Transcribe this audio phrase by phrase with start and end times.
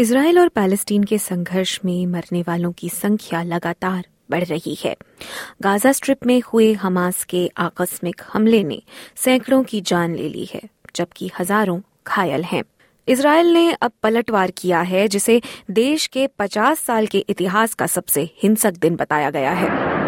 [0.00, 4.96] Israel और Palestine के संघर्ष में मरने वालों की संख्या लगातार बढ़ रही है।
[5.62, 8.82] गाजा स्ट्रिप में हुए हमास के आकस्मिक हमले ने
[9.16, 10.60] सैकड़ों की जान ले ली है,
[10.96, 12.62] जबकि हज़ारों घायल हैं।
[13.08, 18.30] इसराइल ने अब पलटवार किया है, जिसे देश के 50 साल के इतिहास का सबसे
[18.42, 19.99] हिंसक दिन बताया गया है।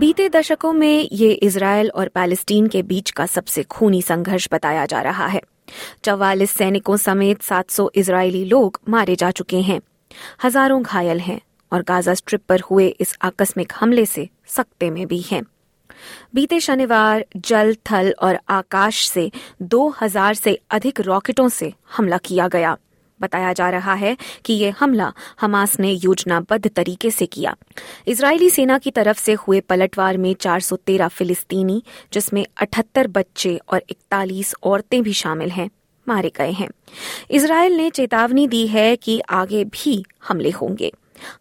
[0.00, 5.00] बीते दशकों में ये इसराइल और पैलेस्टीन के बीच का सबसे खूनी संघर्ष बताया जा
[5.00, 5.40] रहा है।
[6.04, 9.80] चौवालीस सैनिकों समेत 700 इजरायली लोग मारे जा चुके हैं।
[10.44, 11.40] हज़ारों घायल हैं
[11.72, 15.42] और गाजा स्ट्रिप पर हुए इस आकस्मिक हमले से सकते में भी हैं।
[16.34, 19.30] बीते शनिवार जल, थल और आकाश से
[19.62, 22.76] 2000 से अधिक रॉकेटों से हमला किया गया।
[23.22, 27.56] बताया जा रहा है कि ये हमला हमास ने योजनाबद्ध तरीके से किया।
[28.06, 34.54] इजरायली सेना की तरफ़ से हुए पलटवार में 413 फिलिस्तीनी, जिसमें 78 बच्चे और 41
[34.62, 35.70] औरतें भी शामिल हैं,
[36.08, 36.68] मारे गए हैं।
[37.30, 40.92] इसराइल ने चेतावनी दी है कि आगे भी हमले होंगे।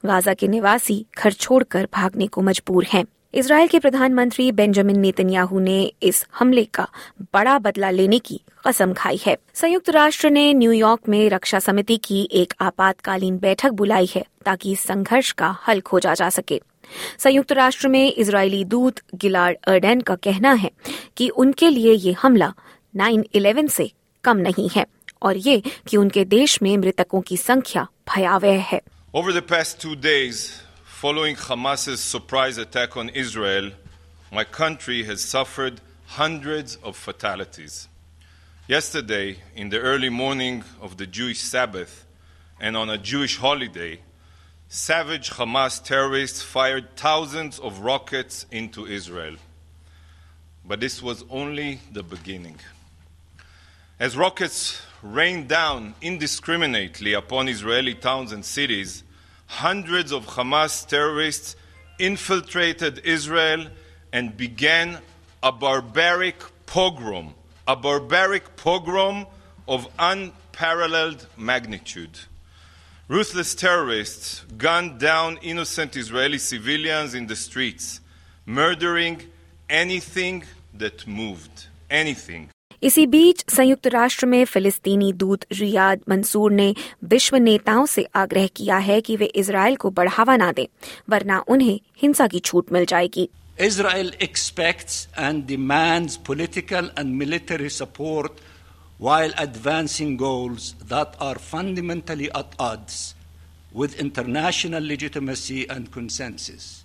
[0.06, 5.94] गाजा के निवासी घर छोड़कर भागने को मजबूर हैं। इसराइल के प्रधानमंत्री बेंजामिन नेतन्याहू ने
[6.04, 6.88] इस हमले का
[7.34, 12.30] बड़ा बदला लेने की कसम खाई है। संयुक्त राष्ट्र ने न्यूयॉर्क में रक्षा समिति की
[12.32, 16.62] एक आपातकालीन बैठक बुलाई है ताकि संघर्ष का हल खोजा जा सके।
[17.20, 20.72] संयुक्त राष्ट्र में इजरायली दूत गिलार्ड अर्डेन का कहना है
[21.18, 22.54] कि उनके लिए ये हमला
[22.96, 23.92] 9/11 से
[24.24, 24.86] कम नहीं है
[25.22, 28.82] और ये कि उनके देश में मृतकों की संख्या भयावह है।
[29.16, 30.36] Over the past two days,
[31.00, 33.72] following Hamas's surprise attack on Israel,
[34.34, 37.88] my country has suffered hundreds of fatalities.
[38.68, 42.06] Yesterday, in the early morning of the Jewish Sabbath
[42.60, 44.02] and on a Jewish holiday,
[44.68, 49.38] savage Hamas terrorists fired thousands of rockets into Israel.
[50.66, 52.60] But this was only the beginning.
[54.02, 59.06] As rockets rained down indiscriminately upon Israeli towns and cities,
[59.50, 61.58] hundreds of Hamas terrorists
[62.00, 63.68] infiltrated Israel
[64.14, 65.00] and began
[65.44, 67.34] a barbaric pogrom
[67.70, 69.28] a barbaric pogrom
[69.68, 72.18] of unparalleled magnitude.
[73.08, 78.02] Ruthless terrorists gunned down innocent Israeli civilians in the streets,
[78.44, 79.22] murdering
[79.70, 81.68] anything that moved.
[81.92, 82.50] Anything.
[82.84, 88.78] इसी बीच संयुक्त राष्ट्र में फिलिस्तीनी दूत Riyadh Mansoor ने विश्व नेताओं से आग्रह किया
[88.78, 90.66] है कि वे इसराइल को बढ़ावा ना दें,
[91.10, 93.30] वरना उन्हें हिंसा की छूट मिल जाएगी
[93.60, 98.32] Israel expect and demand political and military support
[99.02, 102.62] while advancing goals that are fundamentally at
[103.76, 106.76] with international legitimacy and consensus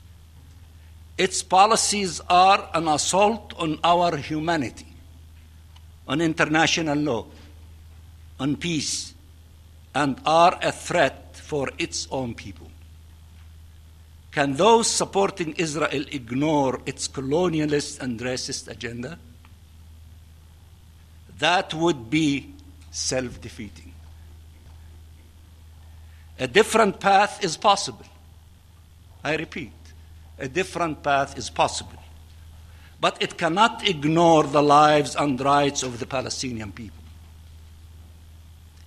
[1.18, 4.93] Its policies are an assault on our humanity.
[6.06, 7.26] On international law,
[8.38, 9.14] on peace,
[9.94, 12.68] and are a threat for its own people.
[14.32, 19.18] Can those supporting Israel ignore its colonialist and racist agenda?
[21.38, 22.52] That would be
[22.90, 23.92] self defeating.
[26.38, 28.06] A different path is possible.
[29.22, 29.72] I repeat,
[30.38, 32.03] a different path is possible.
[33.04, 37.04] But it cannot ignore the lives and rights of the Palestinian people.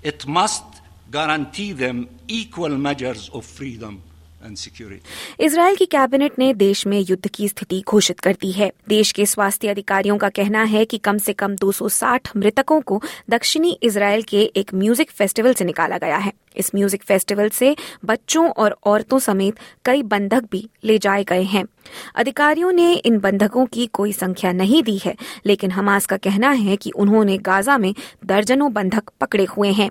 [0.02, 0.64] It must
[1.12, 4.02] guarantee them equal measures of freedom
[5.40, 9.26] Israel की cabinet ने देश में युद्ध की स्थिति घोषित कर दी है। देश के
[9.26, 14.42] स्वास्थ्य अधिकारियों का कहना है कि कम से कम 260 मृतकों को दक्षिणी इसराइल के
[14.56, 17.76] एक म्यूज़िक फेस्टिवल से निकाला गया है। इस म्यूज़िक फेस्टिवल से
[18.06, 19.56] बच्चों और औरतों समेत
[19.86, 21.66] कई बंधक भी ले जाए गए हैं।
[22.16, 26.76] अधिकारियों ने इन बंधकों की कोई संख्या नहीं दी है, लेकिन हमास का कहना है
[26.76, 27.94] कि उन्होंने गाजा में
[28.26, 29.90] दर्जनों बंधक पकड़े हुए हैं।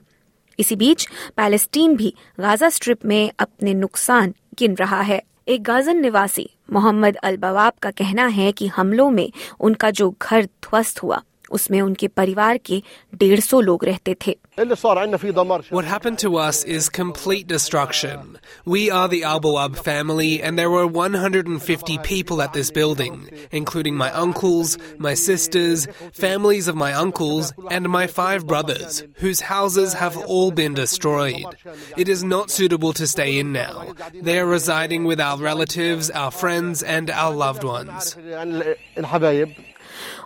[0.59, 1.07] इसी बीच
[1.37, 7.37] पैलेस्टीन भी गाजा स्ट्रिप में अपने नुकसान गिन रहा है। एक गाजन निवासी मोहम्मद अल
[7.37, 12.58] बवाब का कहना है कि हमलों में उनका जो घर ध्वस्त हुआ उसमें उनके परिवार
[12.58, 12.82] के
[13.16, 18.38] डेढ़ सौ लोग रहते थे What happened to us is complete destruction.
[18.66, 24.12] We are the Albawab family, and there were 150 people at this building, including my
[24.12, 30.52] uncles, my sisters, families of my uncles, and my five brothers, whose houses have all
[30.52, 31.58] been destroyed.
[31.98, 33.94] It is not suitable to stay in now.
[34.14, 38.18] They are residing with our relatives, our friends, and our loved ones.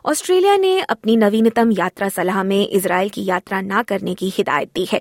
[0.07, 4.85] Australia ने अपनी नवीनतम यात्रा सलाह में Israel की यात्रा न करने की हिदायत दी
[4.85, 5.01] है।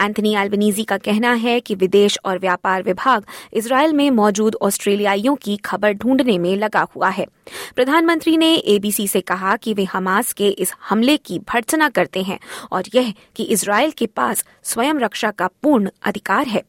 [0.00, 5.56] एंथनी एल्बनीजी का कहना है कि विदेश और व्यापार विभाग इसराइल में मौजूद ऑस्ट्रेलियाइयों की
[5.56, 7.26] खबर ढूँढने में लगा हुआ है।
[7.76, 12.38] प्रधानमंत्री ने एबीसी से कहा कि वे हमास के इस हमले की भर्त्सना करते हैं
[12.72, 16.62] और यह कि इसराइल के पास स्वयं रक्षा का पूर्ण अधिकार है।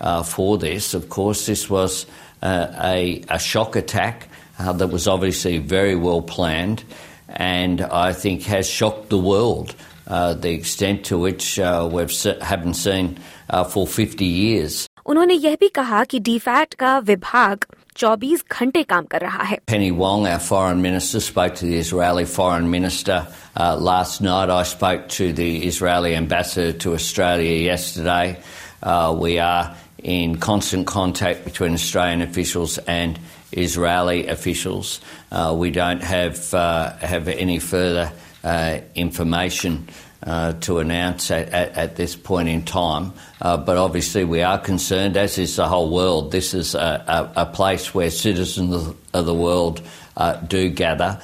[0.00, 0.94] uh, for this.
[0.94, 2.06] Of course, this was
[2.42, 6.84] uh, a, a shock attack uh, that was obviously very well planned
[7.28, 9.74] and I think has shocked the world.
[10.06, 12.04] Uh, the extent to which uh, we
[12.40, 13.16] haven't seen
[13.48, 14.88] uh, for 50 years.
[15.06, 17.64] उन्होंने यह भी कहा कि डीफैट का विभाग
[17.96, 22.24] 24 घंटे काम कर रहा है Penny Wong, our foreign minister, spoke to the Israeli
[22.24, 23.26] foreign minister
[23.56, 24.50] uh, last night.
[24.50, 28.36] I spoke to the Israeli ambassador to Australia yesterday.
[28.82, 33.19] Uh, we are in constant contact between Australian officials and
[33.51, 35.01] Israeli officials.
[35.31, 38.11] Uh, we don't have uh, have any further
[38.43, 39.89] uh, information
[40.21, 44.59] uh, to announce at, at, at, this point in time, uh, but obviously we are
[44.59, 46.31] concerned, as is the whole world.
[46.31, 49.81] This is a, a, a place where citizens of the world
[50.17, 51.19] uh, do gather.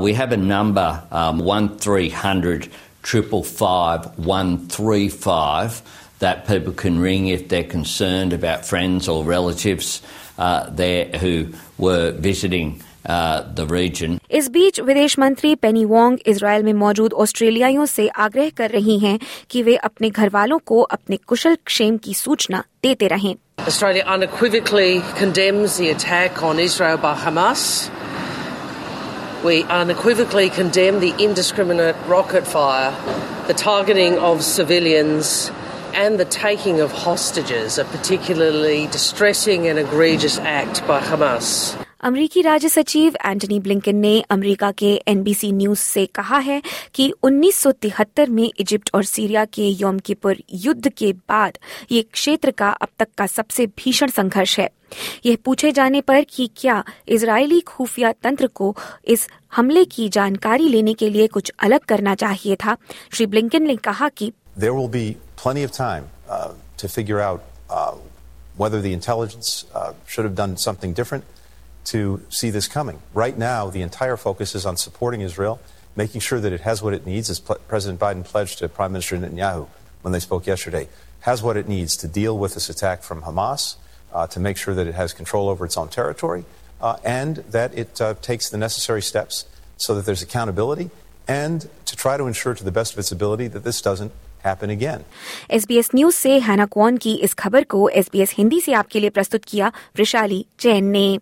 [0.00, 2.70] we have a number um, one three hundred
[3.02, 5.82] triple five one three five
[6.21, 10.01] that people can ring if they're concerned about friends or relatives
[10.37, 14.19] uh, there who were visiting uh, the region.
[14.31, 19.19] इस बीच विदेश मंत्री पेनी Wong Israel में मौजूद ऑस्ट्रेलियाइयों से आग्रह कर रही हैं
[19.49, 23.35] कि वे अपने घर वालों को अपने कुशल क्षेम की सूचना देते रहें
[23.67, 27.63] Australia unequivocally condemns the attack on Israel by Hamas.
[29.43, 32.91] We unequivocally condemn the indiscriminate rocket fire,
[33.47, 35.33] the targeting of civilians,
[35.94, 41.76] and the taking of hostages, a particularly distressing and egregious act by Hamas.
[42.04, 46.60] अमरीकी राज्य सचिव Antony Blinken ने America के NBC news से कहा है
[46.94, 51.58] कि 1973 में इजिप्ट और सीरिया के योम किपुर युद्ध के बाद
[51.92, 54.68] ये क्षेत्र का अब तक का सबसे भीषण संघर्ष है
[55.26, 58.74] यह पूछे जाने पर कि क्या इजरायली खुफिया तंत्र को
[59.06, 62.76] इस हमले की जानकारी लेने के लिए कुछ अलग करना चाहिए था
[63.12, 67.42] श्री ब्लिंकन ने कहा कि There will be plenty of time uh, to figure out
[67.68, 67.96] uh,
[68.56, 71.24] whether the intelligence uh, should have done something different
[71.84, 73.02] to see this coming.
[73.12, 75.60] Right now, the entire focus is on supporting Israel,
[75.96, 79.18] making sure that it has what it needs, as President Biden pledged to Prime Minister
[79.18, 79.66] Netanyahu
[80.02, 80.88] when they spoke yesterday,
[81.22, 83.74] has what it needs to deal with this attack from Hamas,
[84.12, 86.44] uh, to make sure that it has control over its own territory,
[86.80, 89.46] uh, and that it takes the necessary steps
[89.76, 90.88] so that there's accountability,
[91.26, 94.12] and to try to ensure to the best of its ability that this doesn't
[94.44, 95.04] happen again.
[95.52, 99.44] SBS news से Hannah Kuan की इस खबर को SBS Hindi से आपके लिए प्रस्तुत
[99.44, 101.18] किया वृशाली जैन ने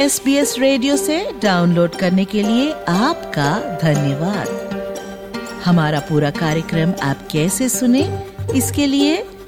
[0.00, 4.64] एस बी एस रेडियो से डाउनलोड करने के लिए आपका धन्यवाद
[5.64, 8.02] हमारा पूरा कार्यक्रम आप कैसे सुने
[8.54, 9.16] इसके लिए